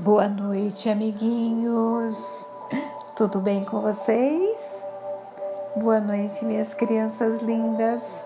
Boa 0.00 0.28
noite, 0.28 0.88
amiguinhos. 0.88 2.46
Tudo 3.16 3.40
bem 3.40 3.64
com 3.64 3.80
vocês? 3.80 4.84
Boa 5.74 5.98
noite, 5.98 6.44
minhas 6.44 6.72
crianças 6.72 7.42
lindas. 7.42 8.24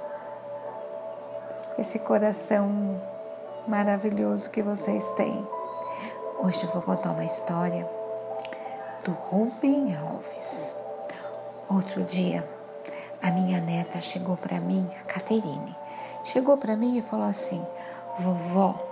Esse 1.78 1.98
coração 2.00 3.00
maravilhoso 3.66 4.50
que 4.50 4.62
vocês 4.62 5.02
têm. 5.12 5.48
Hoje 6.44 6.62
eu 6.64 6.70
vou 6.72 6.82
contar 6.82 7.12
uma 7.12 7.24
história 7.24 7.88
do 9.02 9.12
Rubem 9.12 9.96
Alves. 9.96 10.76
Outro 11.70 12.04
dia, 12.04 12.46
a 13.22 13.30
minha 13.30 13.62
neta 13.62 13.98
chegou 13.98 14.36
para 14.36 14.60
mim, 14.60 14.86
a 15.00 15.04
Caterine, 15.04 15.74
chegou 16.22 16.58
para 16.58 16.76
mim 16.76 16.98
e 16.98 17.02
falou 17.02 17.24
assim: 17.26 17.64
"Vovó, 18.18 18.91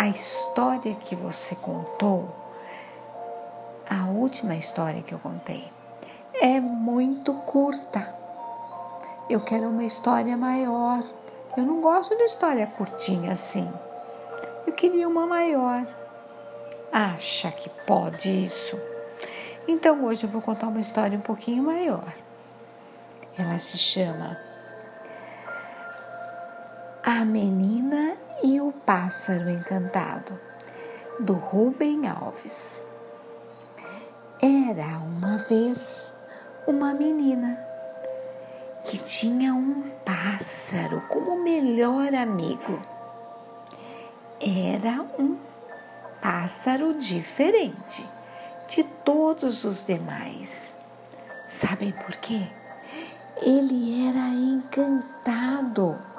a 0.00 0.08
história 0.08 0.94
que 0.94 1.14
você 1.14 1.54
contou, 1.54 2.26
a 3.86 4.06
última 4.06 4.56
história 4.56 5.02
que 5.02 5.12
eu 5.12 5.18
contei, 5.18 5.70
é 6.40 6.58
muito 6.58 7.34
curta. 7.34 8.14
Eu 9.28 9.44
quero 9.44 9.68
uma 9.68 9.84
história 9.84 10.38
maior. 10.38 11.04
Eu 11.54 11.66
não 11.66 11.82
gosto 11.82 12.16
de 12.16 12.22
história 12.22 12.66
curtinha 12.66 13.32
assim. 13.32 13.70
Eu 14.66 14.72
queria 14.72 15.06
uma 15.06 15.26
maior. 15.26 15.86
Acha 16.90 17.52
que 17.52 17.68
pode 17.86 18.44
isso? 18.44 18.80
Então 19.68 20.02
hoje 20.06 20.24
eu 20.24 20.30
vou 20.30 20.40
contar 20.40 20.68
uma 20.68 20.80
história 20.80 21.18
um 21.18 21.20
pouquinho 21.20 21.62
maior. 21.62 22.10
Ela 23.38 23.58
se 23.58 23.76
chama 23.76 24.38
A 27.12 27.24
Menina 27.24 28.16
e 28.40 28.60
o 28.60 28.70
Pássaro 28.70 29.50
Encantado, 29.50 30.38
do 31.18 31.32
Rubem 31.32 32.06
Alves. 32.06 32.80
Era 34.40 34.98
uma 34.98 35.38
vez 35.38 36.14
uma 36.68 36.94
menina 36.94 37.58
que 38.84 38.96
tinha 38.98 39.52
um 39.52 39.90
pássaro 40.04 41.00
como 41.08 41.42
melhor 41.42 42.14
amigo. 42.14 42.80
Era 44.40 45.04
um 45.18 45.36
pássaro 46.22 46.94
diferente 46.94 48.08
de 48.68 48.84
todos 49.04 49.64
os 49.64 49.84
demais. 49.84 50.76
Sabem 51.48 51.90
por 51.90 52.14
quê? 52.14 52.40
Ele 53.42 54.06
era 54.08 54.28
encantado 54.28 56.09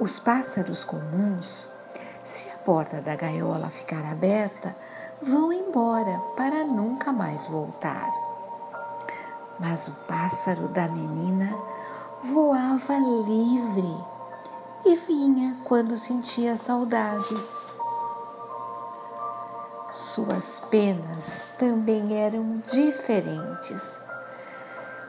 os 0.00 0.18
pássaros 0.18 0.82
comuns, 0.82 1.68
se 2.24 2.48
a 2.48 2.56
porta 2.56 3.02
da 3.02 3.14
gaiola 3.14 3.68
ficar 3.68 4.02
aberta, 4.10 4.74
vão 5.20 5.52
embora 5.52 6.18
para 6.38 6.64
nunca 6.64 7.12
mais 7.12 7.46
voltar. 7.46 8.10
Mas 9.58 9.88
o 9.88 9.92
pássaro 10.08 10.68
da 10.68 10.88
menina 10.88 11.54
voava 12.24 12.94
livre 12.96 14.06
e 14.86 14.96
vinha 14.96 15.58
quando 15.64 15.98
sentia 15.98 16.56
saudades. 16.56 17.66
Suas 19.90 20.60
penas 20.70 21.52
também 21.58 22.16
eram 22.16 22.62
diferentes, 22.72 24.00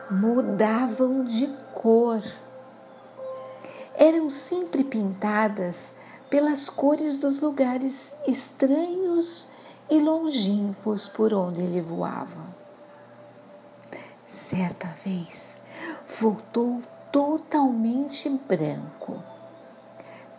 mudavam 0.10 1.24
de 1.24 1.48
cor 1.74 2.22
eram 4.02 4.32
sempre 4.32 4.84
pintadas 4.84 5.94
pelas 6.28 6.68
cores 6.68 7.20
dos 7.20 7.40
lugares 7.40 8.12
estranhos 8.28 9.48
e 9.92 10.00
longínquos 10.00 11.08
por 11.08 11.32
onde 11.32 11.62
ele 11.62 11.82
voava. 11.82 12.56
Certa 14.26 14.88
vez 15.06 15.60
voltou 16.20 16.82
totalmente 17.12 18.28
branco, 18.28 19.22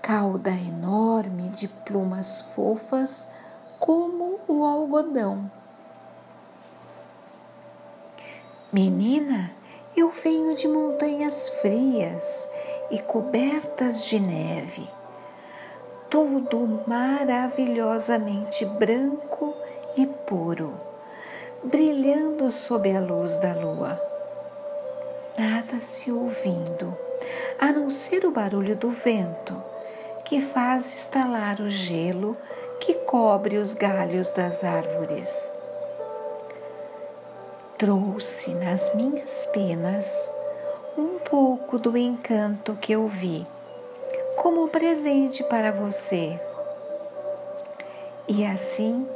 cauda 0.02 0.50
enorme 0.50 1.48
de 1.50 1.68
plumas 1.68 2.40
fofas 2.56 3.28
como 3.78 4.40
o 4.48 4.64
algodão. 4.64 5.48
Menina, 8.72 9.54
eu 9.96 10.10
venho 10.10 10.56
de 10.56 10.66
montanhas 10.66 11.48
frias 11.60 12.50
e 12.90 12.98
cobertas 13.00 14.04
de 14.04 14.20
neve, 14.20 14.88
tudo 16.10 16.82
maravilhosamente 16.86 18.64
branco 18.64 19.54
e 19.96 20.06
puro, 20.06 20.78
brilhando 21.64 22.50
sob 22.50 22.94
a 22.94 23.00
luz 23.00 23.38
da 23.38 23.54
lua. 23.54 24.00
Nada 25.38 25.80
se 25.80 26.12
ouvindo, 26.12 26.96
a 27.58 27.72
não 27.72 27.88
ser 27.88 28.26
o 28.26 28.30
barulho 28.30 28.76
do 28.76 28.90
vento, 28.90 29.62
que 30.24 30.40
faz 30.40 30.92
estalar 31.00 31.60
o 31.60 31.70
gelo 31.70 32.36
que 32.80 32.94
cobre 32.94 33.56
os 33.56 33.74
galhos 33.74 34.32
das 34.32 34.64
árvores. 34.64 35.52
Trouxe 37.78 38.54
nas 38.54 38.94
minhas 38.94 39.46
penas 39.46 40.30
um 40.96 41.18
pouco 41.18 41.78
do 41.78 41.96
encanto 41.96 42.76
que 42.76 42.92
eu 42.92 43.06
vi, 43.06 43.46
como 44.36 44.68
presente 44.68 45.42
para 45.44 45.72
você. 45.72 46.38
E 48.28 48.44
assim 48.44 49.06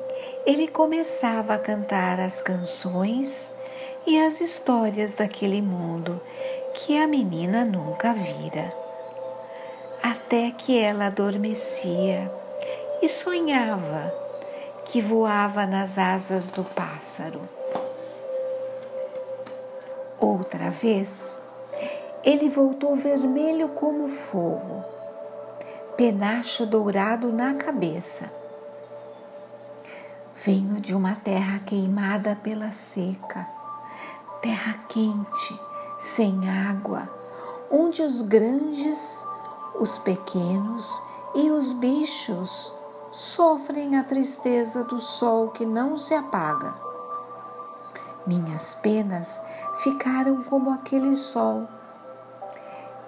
ele 0.46 0.68
começava 0.68 1.54
a 1.54 1.58
cantar 1.58 2.20
as 2.20 2.40
canções 2.40 3.52
e 4.06 4.18
as 4.18 4.40
histórias 4.40 5.14
daquele 5.14 5.60
mundo 5.60 6.20
que 6.74 6.96
a 6.96 7.06
menina 7.06 7.64
nunca 7.64 8.12
vira. 8.12 8.72
Até 10.02 10.52
que 10.52 10.78
ela 10.78 11.06
adormecia 11.06 12.30
e 13.02 13.08
sonhava 13.08 14.12
que 14.84 15.00
voava 15.00 15.66
nas 15.66 15.98
asas 15.98 16.48
do 16.48 16.62
pássaro. 16.62 17.40
Outra 20.20 20.70
vez, 20.70 21.38
ele 22.26 22.48
voltou 22.48 22.96
vermelho 22.96 23.68
como 23.68 24.08
fogo, 24.08 24.84
penacho 25.96 26.66
dourado 26.66 27.32
na 27.32 27.54
cabeça. 27.54 28.32
Venho 30.34 30.80
de 30.80 30.96
uma 30.96 31.14
terra 31.14 31.60
queimada 31.60 32.34
pela 32.34 32.72
seca, 32.72 33.48
terra 34.42 34.74
quente, 34.88 35.60
sem 36.00 36.50
água, 36.68 37.08
onde 37.70 38.02
os 38.02 38.22
grandes, 38.22 39.24
os 39.78 39.96
pequenos 39.96 41.00
e 41.32 41.48
os 41.52 41.72
bichos 41.74 42.74
sofrem 43.12 43.96
a 43.96 44.02
tristeza 44.02 44.82
do 44.82 45.00
sol 45.00 45.50
que 45.50 45.64
não 45.64 45.96
se 45.96 46.12
apaga. 46.12 46.74
Minhas 48.26 48.74
penas 48.74 49.40
ficaram 49.76 50.42
como 50.42 50.70
aquele 50.70 51.14
sol 51.14 51.68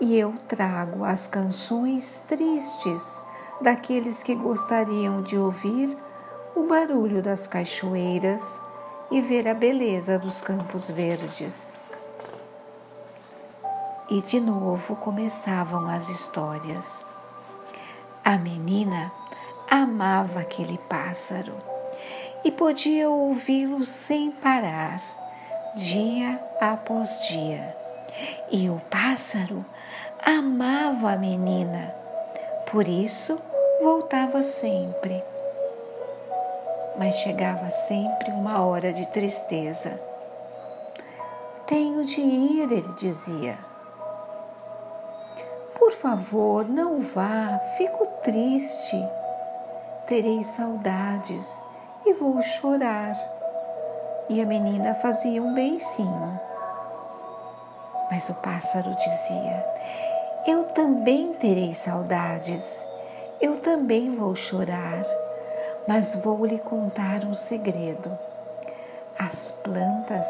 e 0.01 0.17
eu 0.17 0.35
trago 0.47 1.05
as 1.05 1.27
canções 1.27 2.21
tristes 2.29 3.23
daqueles 3.61 4.23
que 4.23 4.35
gostariam 4.35 5.23
de 5.23 5.37
ouvir 5.37 5.97
o 6.55 6.65
barulho 6.65 7.21
das 7.23 7.47
cachoeiras 7.47 8.61
e 9.11 9.21
ver 9.21 9.49
a 9.49 9.55
beleza 9.55 10.19
dos 10.19 10.41
campos 10.41 10.91
verdes. 10.91 11.75
E 14.09 14.23
de 14.23 14.41
novo 14.41 14.97
começavam 14.97 15.89
as 15.89 16.09
histórias. 16.09 17.05
A 18.25 18.39
menina 18.39 19.13
amava 19.69 20.41
aquele 20.41 20.79
pássaro 20.89 21.55
e 22.45 22.53
podia 22.53 23.11
ouvi-lo 23.11 23.85
sem 23.85 24.31
parar, 24.31 25.01
dia 25.75 26.41
após 26.61 27.27
dia. 27.29 27.77
E 28.51 28.69
o 28.71 28.81
pássaro 28.91 29.65
amava 30.37 31.13
a 31.13 31.17
menina, 31.17 31.95
por 32.71 32.87
isso 32.87 33.41
voltava 33.83 34.43
sempre. 34.43 35.25
Mas 36.99 37.15
chegava 37.17 37.71
sempre 37.71 38.31
uma 38.33 38.63
hora 38.63 38.93
de 38.93 39.07
tristeza. 39.07 39.99
Tenho 41.67 42.05
de 42.05 42.21
ir, 42.21 42.71
ele 42.71 42.95
dizia. 42.95 43.57
Por 45.79 45.93
favor, 45.93 46.69
não 46.69 47.01
vá, 47.01 47.59
fico 47.79 48.07
triste. 48.23 48.97
Terei 50.07 50.45
saudades 50.45 51.65
e 52.05 52.13
vou 52.13 52.43
chorar. 52.43 53.15
E 54.29 54.43
a 54.43 54.47
menina 54.47 54.95
fazia 54.97 55.43
um 55.43 55.55
beicinho. 55.55 56.41
Mas 58.11 58.29
o 58.29 58.35
pássaro 58.35 58.95
dizia: 58.95 59.79
eu 60.49 60.65
também 60.65 61.35
terei 61.35 61.75
saudades, 61.75 62.83
eu 63.39 63.59
também 63.59 64.17
vou 64.17 64.35
chorar, 64.35 65.05
mas 65.87 66.15
vou 66.15 66.47
lhe 66.47 66.59
contar 66.59 67.23
um 67.27 67.35
segredo. 67.35 68.19
As 69.19 69.51
plantas 69.51 70.27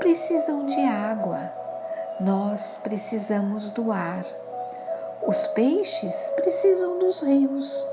precisam 0.00 0.66
de 0.66 0.80
água, 0.84 1.38
nós 2.18 2.80
precisamos 2.82 3.70
do 3.70 3.92
ar, 3.92 4.24
os 5.24 5.46
peixes 5.46 6.32
precisam 6.34 6.98
dos 6.98 7.22
rios. 7.22 7.86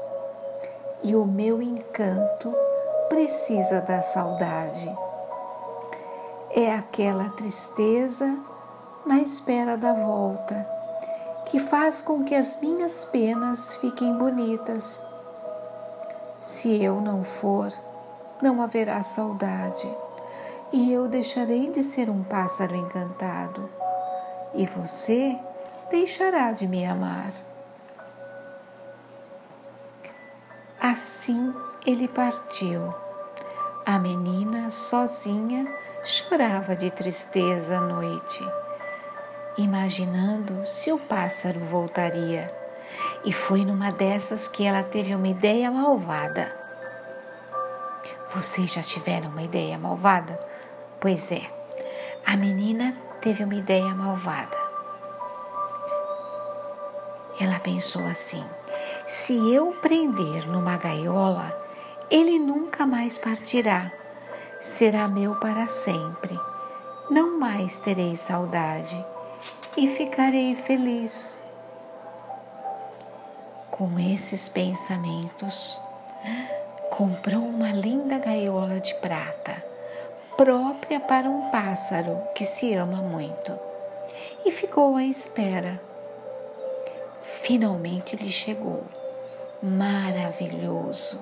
E 1.04 1.16
o 1.16 1.24
meu 1.24 1.62
encanto 1.62 2.52
precisa 3.10 3.80
da 3.80 4.02
saudade. 4.02 4.92
É 6.50 6.74
aquela 6.74 7.30
tristeza 7.30 8.44
na 9.06 9.20
espera 9.20 9.78
da 9.78 9.94
volta 9.94 10.79
que 11.50 11.60
faz 11.60 12.02
com 12.02 12.24
que 12.24 12.36
as 12.36 12.58
minhas 12.58 13.06
penas 13.06 13.76
fiquem 13.76 14.14
bonitas. 14.18 15.02
Se 16.42 16.84
eu 16.84 17.02
não 17.02 17.24
for, 17.24 17.72
não 18.42 18.62
haverá 18.62 19.04
saudade 19.04 19.88
e 20.72 20.94
eu 20.94 21.08
deixarei 21.08 21.70
de 21.70 21.84
ser 21.84 22.10
um 22.10 22.24
pássaro 22.24 22.76
encantado, 22.76 23.70
e 24.54 24.66
você 24.66 25.38
deixará 25.90 26.52
de 26.52 26.68
me 26.68 26.86
amar. 26.86 27.32
Assim 30.80 31.54
ele 31.86 32.08
partiu. 32.08 32.94
A 33.86 33.98
menina, 33.98 34.70
sozinha, 34.70 35.66
chorava 36.04 36.76
de 36.76 36.92
tristeza 36.92 37.78
à 37.78 37.82
noite, 37.82 38.48
imaginando 39.60 40.66
se 40.66 40.92
o 40.92 40.98
pássaro 40.98 41.60
voltaria. 41.60 42.52
E 43.26 43.34
foi 43.34 43.66
numa 43.66 43.92
dessas 43.92 44.48
que 44.48 44.66
ela 44.66 44.84
teve 44.84 45.14
uma 45.14 45.28
ideia 45.28 45.70
malvada. 45.70 46.56
Vocês 48.30 48.72
já 48.72 48.82
tiveram 48.82 49.30
uma 49.30 49.42
ideia 49.42 49.78
malvada? 49.78 50.40
Pois 51.00 51.32
é, 51.32 51.42
a 52.26 52.38
menina 52.38 52.96
teve 53.22 53.44
uma 53.44 53.56
ideia 53.56 53.94
malvada. 53.94 54.58
Ela 57.40 57.60
pensou 57.60 58.06
assim: 58.06 58.44
se 59.08 59.54
eu 59.54 59.74
prender 59.82 60.48
numa 60.48 60.78
gaiola, 60.78 61.54
ele 62.10 62.40
nunca 62.40 62.86
mais 62.86 63.18
partirá. 63.18 63.92
Será 64.62 65.08
meu 65.08 65.36
para 65.36 65.68
sempre. 65.68 66.38
Não 67.10 67.40
mais 67.40 67.80
terei 67.80 68.16
saudade 68.16 69.06
e 69.78 69.88
ficarei 69.96 70.56
feliz. 70.56 71.42
Com 73.72 73.98
esses 74.00 74.50
pensamentos, 74.50 75.80
comprou 76.90 77.44
uma 77.44 77.72
linda 77.72 78.20
gaiola 78.20 78.80
de 78.80 78.94
prata 78.96 79.70
própria 80.40 81.02
para 81.02 81.30
um 81.30 81.50
pássaro 81.50 82.18
que 82.34 82.46
se 82.46 82.74
ama 82.74 83.02
muito. 83.02 83.60
E 84.46 84.52
ficou 84.52 84.96
à 84.96 85.04
espera. 85.04 85.82
Finalmente 87.42 88.16
lhe 88.16 88.30
chegou, 88.30 88.84
maravilhoso, 89.62 91.22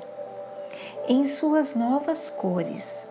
em 1.07 1.25
suas 1.25 1.73
novas 1.73 2.29
cores, 2.29 3.07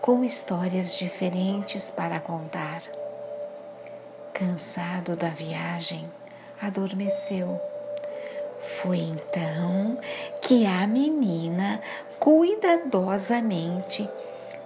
com 0.00 0.22
histórias 0.22 0.96
diferentes 0.96 1.90
para 1.90 2.20
contar. 2.20 2.99
Cansado 4.40 5.16
da 5.16 5.28
viagem, 5.28 6.10
adormeceu. 6.62 7.60
Foi 8.80 8.96
então 8.96 9.98
que 10.40 10.64
a 10.64 10.86
menina 10.86 11.78
cuidadosamente 12.18 14.08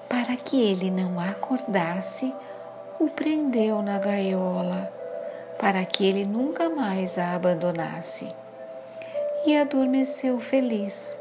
para 0.09 0.37
que 0.37 0.62
ele 0.62 0.93
não 0.93 1.19
acordasse, 1.19 2.32
o 3.00 3.11
prendeu 3.11 3.82
na 3.82 3.99
gaiola, 3.99 4.93
para 5.59 5.85
que 5.85 6.06
ele 6.06 6.25
nunca 6.25 6.71
mais 6.71 7.19
a 7.19 7.35
abandonasse. 7.35 8.32
E 9.44 9.56
adormeceu 9.56 10.38
feliz. 10.38 11.21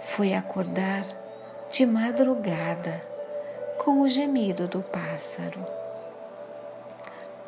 Foi 0.00 0.34
acordar 0.34 1.04
de 1.70 1.86
madrugada 1.86 3.00
com 3.78 4.00
o 4.00 4.08
gemido 4.08 4.66
do 4.66 4.80
pássaro. 4.82 5.83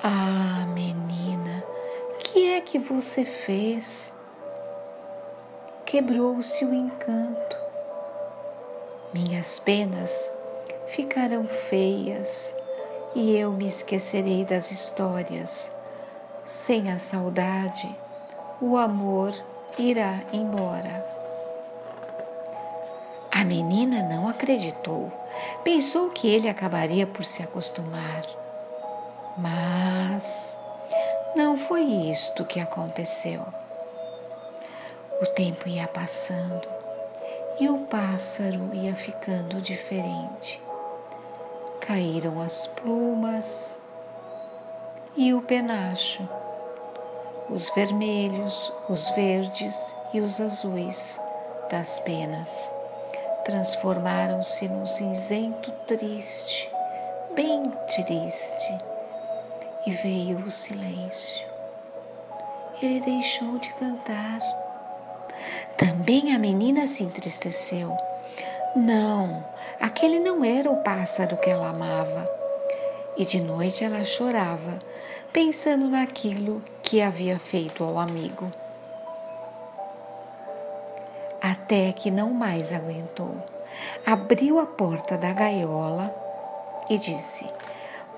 Ah, 0.03 0.67
menina, 0.75 1.65
que 2.19 2.51
é 2.51 2.61
que 2.61 2.79
você 2.79 3.25
fez? 3.25 4.13
Quebrou-se 5.85 6.65
o 6.65 6.75
encanto 6.75 7.67
minhas 9.17 9.59
penas 9.59 10.31
ficarão 10.89 11.47
feias 11.47 12.55
e 13.15 13.35
eu 13.35 13.51
me 13.51 13.67
esquecerei 13.67 14.45
das 14.45 14.71
histórias. 14.71 15.73
Sem 16.45 16.91
a 16.91 16.99
saudade, 16.99 17.89
o 18.61 18.77
amor 18.77 19.33
irá 19.79 20.21
embora. 20.35 21.07
A 23.33 23.43
menina 23.43 24.03
não 24.03 24.29
acreditou. 24.29 25.11
Pensou 25.65 26.11
que 26.11 26.29
ele 26.29 26.47
acabaria 26.47 27.07
por 27.07 27.25
se 27.25 27.43
acostumar. 27.43 28.23
Mas 29.37 30.59
não 31.35 31.59
foi 31.59 31.83
isto 31.83 32.45
que 32.45 32.61
aconteceu. 32.61 33.45
O 35.21 35.27
tempo 35.27 35.69
ia 35.69 35.87
passando 35.87 36.69
e 37.61 37.69
o 37.69 37.79
pássaro 37.87 38.75
ia 38.75 38.95
ficando 38.95 39.61
diferente. 39.61 40.63
Caíram 41.81 42.41
as 42.41 42.67
plumas 42.67 43.79
e 45.17 45.33
o 45.33 45.41
penacho, 45.41 46.29
os 47.49 47.71
vermelhos, 47.71 48.73
os 48.89 49.09
verdes 49.11 49.95
e 50.13 50.21
os 50.21 50.41
azuis 50.41 51.21
das 51.71 51.99
penas 52.01 52.73
transformaram-se 53.47 54.67
num 54.67 54.89
cinzento 54.89 55.71
triste, 55.87 56.69
bem 57.33 57.63
triste, 57.87 58.77
e 59.87 59.91
veio 59.91 60.39
o 60.39 60.51
silêncio. 60.51 61.47
Ele 62.83 63.01
deixou 63.01 63.59
de 63.59 63.73
cantar 63.75 64.41
também 65.77 66.35
a 66.35 66.39
menina 66.39 66.87
se 66.87 67.03
entristeceu. 67.03 67.95
Não, 68.75 69.45
aquele 69.79 70.19
não 70.19 70.43
era 70.43 70.71
o 70.71 70.83
pássaro 70.83 71.37
que 71.37 71.51
ela 71.51 71.69
amava. 71.69 72.27
E 73.17 73.27
de 73.27 73.41
noite 73.41 73.85
ela 73.85 74.03
chorava, 74.05 74.79
pensando 75.33 75.89
naquilo 75.89 76.63
que 76.83 77.03
havia 77.03 77.39
feito 77.39 77.85
ao 77.85 77.99
amigo. 77.99 78.51
Até 81.43 81.93
que 81.93 82.11
não 82.11 82.31
mais 82.31 82.73
aguentou. 82.73 83.37
Abriu 84.07 84.59
a 84.59 84.67
porta 84.67 85.19
da 85.19 85.33
gaiola 85.35 86.15
e 86.89 86.97
disse: 86.97 87.47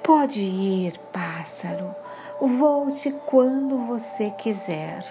Pode 0.02 0.40
ir, 0.40 0.99
pássaro, 1.12 1.95
volte 2.40 3.11
quando 3.26 3.87
você 3.87 4.31
quiser. 4.31 5.05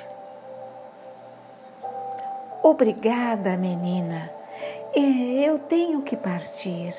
Obrigada, 2.63 3.56
menina. 3.56 4.32
Eu 4.94 5.60
tenho 5.60 6.01
que 6.01 6.17
partir. 6.17 6.94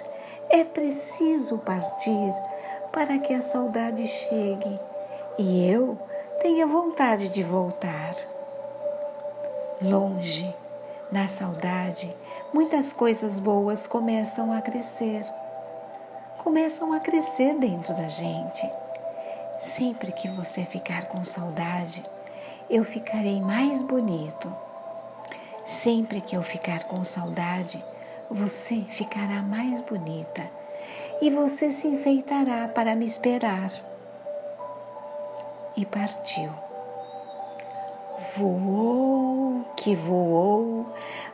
É 0.49 0.65
preciso 0.65 1.59
partir 1.59 2.33
para 2.93 3.19
que 3.19 3.35
a 3.35 3.43
saudade 3.43 4.07
chegue 4.07 4.81
e 5.39 5.69
eu 5.71 5.99
tenha 6.41 6.67
vontade 6.67 7.29
de 7.29 7.43
voltar. 7.43 8.15
Longe, 9.83 10.55
na 11.13 11.29
saudade, 11.29 12.15
muitas 12.53 12.93
coisas 12.93 13.39
boas 13.39 13.87
começam 13.87 14.53
a 14.53 14.61
crescer. 14.61 15.25
Começam 16.39 16.93
a 16.93 17.01
crescer 17.01 17.55
dentro 17.57 17.95
da 17.95 18.09
gente. 18.09 18.71
Sempre 19.59 20.13
que 20.13 20.29
você 20.29 20.65
ficar 20.65 21.07
com 21.07 21.25
saudade, 21.25 22.05
eu 22.71 22.85
ficarei 22.85 23.41
mais 23.41 23.83
bonito 23.83 24.69
Sempre 25.69 26.23
que 26.23 26.35
eu 26.35 26.43
ficar 26.43 26.85
com 26.85 27.05
saudade, 27.05 27.85
você 28.31 28.77
ficará 28.89 29.43
mais 29.43 29.83
bonita 29.83 30.51
e 31.21 31.29
você 31.29 31.71
se 31.71 31.87
enfeitará 31.87 32.67
para 32.69 32.95
me 32.95 33.05
esperar. 33.05 33.71
E 35.77 35.85
partiu. 35.85 36.51
Voou, 38.35 39.63
que 39.77 39.95
voou 39.95 40.87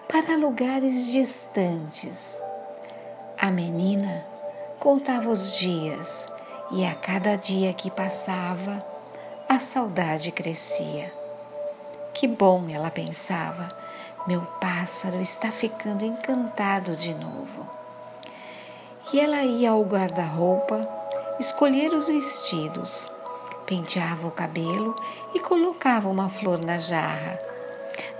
para 0.09 0.37
lugares 0.37 1.07
distantes. 1.07 2.43
A 3.41 3.53
menina 3.53 4.27
contava 4.85 5.31
os 5.31 5.57
dias 5.57 6.31
e 6.71 6.85
a 6.85 6.95
cada 6.95 7.37
dia 7.37 7.73
que 7.73 7.91
passava, 7.91 8.85
a 9.49 9.59
saudade 9.59 10.31
crescia. 10.31 11.11
Que 12.13 12.29
bom, 12.29 12.67
ela 12.69 12.91
pensava, 12.91 13.75
Meu 14.27 14.43
pássaro 14.61 15.23
está 15.23 15.51
ficando 15.51 16.05
encantado 16.05 16.95
de 16.97 17.15
novo. 17.15 17.67
E 19.11 19.19
ela 19.19 19.43
ia 19.43 19.71
ao 19.71 19.83
guarda-roupa 19.83 20.87
escolher 21.41 21.95
os 21.95 22.07
vestidos, 22.07 23.11
penteava 23.65 24.29
o 24.29 24.33
cabelo 24.33 24.95
e 25.35 25.41
colocava 25.41 26.11
uma 26.11 26.29
flor 26.29 26.59
na 26.59 26.79
jarra. 26.79 27.41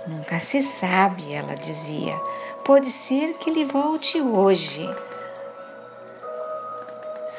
Nunca 0.07 0.39
se 0.39 0.63
sabe, 0.63 1.31
ela 1.31 1.53
dizia. 1.53 2.19
Pode 2.63 2.89
ser 2.89 3.35
que 3.35 3.51
ele 3.51 3.65
volte 3.65 4.19
hoje. 4.19 4.89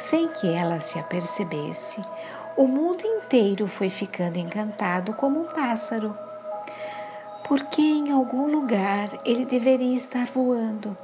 Sem 0.08 0.28
que 0.28 0.46
ela 0.48 0.78
se 0.78 1.00
apercebesse, 1.00 2.00
o 2.56 2.68
mundo 2.68 3.04
inteiro 3.04 3.66
foi 3.66 3.90
ficando 3.90 4.38
encantado 4.38 5.12
como 5.14 5.40
um 5.40 5.46
pássaro, 5.46 6.16
porque 7.42 7.82
em 7.82 8.12
algum 8.12 8.46
lugar 8.46 9.08
ele 9.24 9.44
deveria 9.44 9.96
estar 9.96 10.26
voando, 10.26 10.96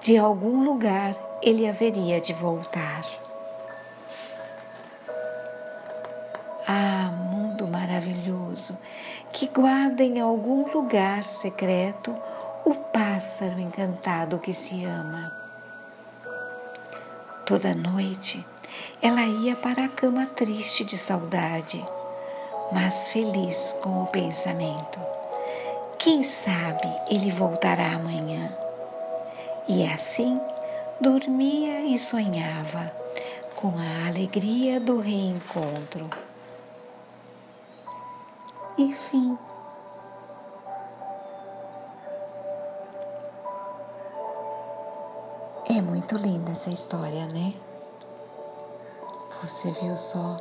de 0.00 0.16
algum 0.16 0.64
lugar 0.64 1.14
ele 1.42 1.68
haveria 1.68 2.18
de 2.18 2.32
voltar. 2.32 3.04
Ah, 6.66 7.12
mundo 7.12 7.68
maravilhoso, 7.68 8.78
que 9.30 9.46
guarda 9.46 10.02
em 10.02 10.20
algum 10.20 10.72
lugar 10.72 11.22
secreto 11.24 12.16
o 12.64 12.74
pássaro 12.74 13.60
encantado 13.60 14.38
que 14.38 14.54
se 14.54 14.86
ama. 14.86 15.45
Toda 17.46 17.76
noite 17.76 18.44
ela 19.00 19.22
ia 19.22 19.54
para 19.54 19.84
a 19.84 19.88
cama 19.88 20.26
triste 20.26 20.84
de 20.84 20.98
saudade, 20.98 21.86
mas 22.72 23.08
feliz 23.10 23.72
com 23.80 24.02
o 24.02 24.06
pensamento. 24.08 24.98
Quem 25.96 26.24
sabe 26.24 26.92
ele 27.08 27.30
voltará 27.30 27.92
amanhã. 27.92 28.52
E 29.68 29.86
assim 29.86 30.40
dormia 31.00 31.82
e 31.82 31.96
sonhava 32.00 32.92
com 33.54 33.72
a 33.78 34.08
alegria 34.08 34.80
do 34.80 34.98
reencontro. 34.98 36.10
E 38.76 38.92
fim. 38.92 39.38
É 45.76 45.82
muito 45.82 46.16
linda 46.16 46.52
essa 46.52 46.70
história, 46.70 47.26
né? 47.26 47.52
Você 49.42 49.70
viu 49.72 49.94
só? 49.94 50.40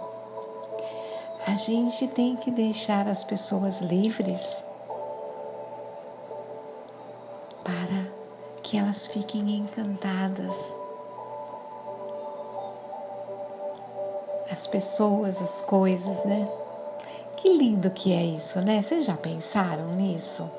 A 1.45 1.55
gente 1.55 2.07
tem 2.07 2.37
que 2.37 2.49
deixar 2.49 3.05
as 3.09 3.21
pessoas 3.21 3.81
livres 3.81 4.63
para 7.65 8.07
que 8.63 8.77
elas 8.77 9.07
fiquem 9.07 9.57
encantadas. 9.57 10.73
As 14.49 14.65
pessoas, 14.65 15.41
as 15.41 15.63
coisas, 15.63 16.23
né? 16.23 16.47
Que 17.35 17.49
lindo 17.49 17.91
que 17.91 18.13
é 18.13 18.23
isso, 18.23 18.61
né? 18.61 18.81
Vocês 18.81 19.03
já 19.03 19.17
pensaram 19.17 19.95
nisso? 19.95 20.49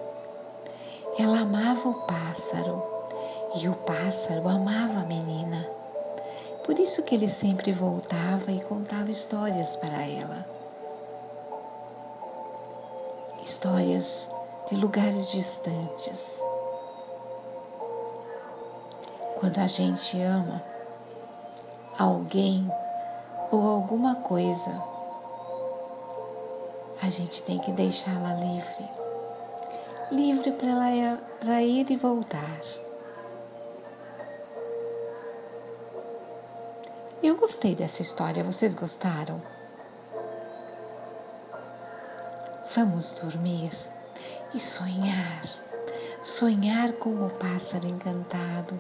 Ela 1.18 1.40
amava 1.40 1.88
o 1.88 1.95
pássaro 1.95 2.95
e 3.56 3.68
o 3.68 3.75
pássaro 3.75 4.48
amava 4.48 5.00
a 5.00 5.04
menina. 5.04 5.66
Por 6.64 6.78
isso 6.78 7.02
que 7.02 7.14
ele 7.14 7.28
sempre 7.28 7.72
voltava 7.72 8.50
e 8.52 8.60
contava 8.60 9.10
histórias 9.10 9.76
para 9.76 10.02
ela. 10.02 10.46
Histórias 13.42 14.30
de 14.68 14.76
lugares 14.76 15.30
distantes. 15.30 16.42
Quando 19.38 19.58
a 19.58 19.66
gente 19.66 20.20
ama 20.20 20.62
alguém 21.98 22.70
ou 23.50 23.66
alguma 23.68 24.16
coisa, 24.16 24.82
a 27.02 27.10
gente 27.10 27.42
tem 27.42 27.58
que 27.58 27.70
deixá-la 27.72 28.34
livre 28.34 28.96
livre 30.10 30.52
para 31.40 31.62
ir 31.62 31.90
e 31.90 31.96
voltar. 31.96 32.85
Eu 37.23 37.35
gostei 37.37 37.75
dessa 37.75 38.02
história, 38.02 38.44
vocês 38.44 38.75
gostaram? 38.75 39.42
Vamos 42.75 43.12
dormir 43.14 43.70
e 44.52 44.61
sonhar, 44.61 45.42
sonhar 46.23 46.92
com 46.92 47.25
o 47.25 47.30
pássaro 47.30 47.87
encantado, 47.87 48.78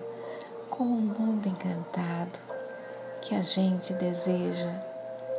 com 0.68 0.84
o 0.84 1.00
mundo 1.00 1.48
encantado 1.48 2.38
que 3.22 3.34
a 3.34 3.42
gente 3.42 3.94
deseja 3.94 4.70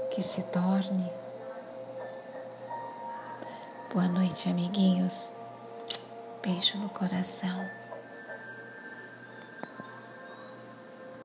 que 0.09 0.23
se 0.23 0.41
torne. 0.43 1.11
Boa 3.93 4.07
noite, 4.07 4.49
amiguinhos. 4.49 5.31
Beijo 6.41 6.79
no 6.79 6.89
coração. 6.89 7.76